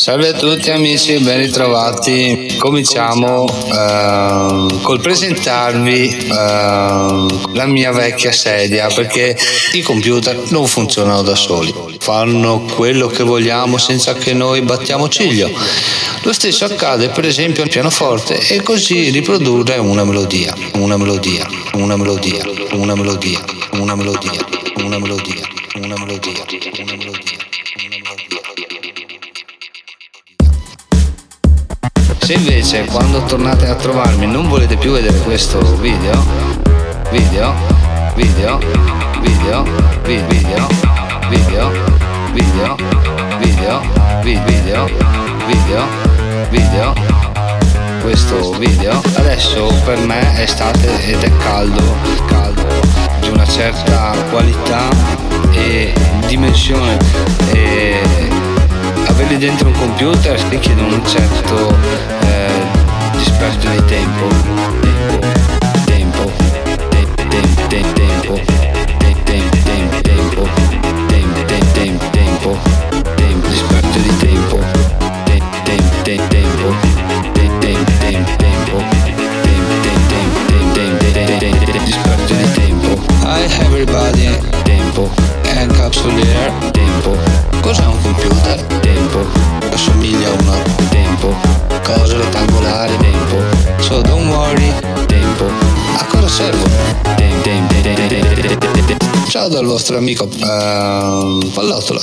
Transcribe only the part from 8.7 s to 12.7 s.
perché i computer non funzionano da soli, fanno